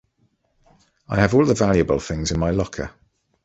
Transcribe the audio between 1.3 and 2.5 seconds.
all the valuable things in my